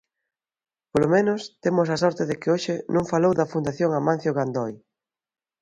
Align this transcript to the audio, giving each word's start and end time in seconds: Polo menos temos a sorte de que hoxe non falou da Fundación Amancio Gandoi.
Polo 0.91 1.07
menos 1.15 1.41
temos 1.63 1.87
a 1.89 1.97
sorte 2.03 2.23
de 2.29 2.35
que 2.39 2.51
hoxe 2.53 2.75
non 2.93 3.09
falou 3.11 3.33
da 3.35 3.49
Fundación 3.53 3.89
Amancio 3.93 4.31
Gandoi. 4.37 4.73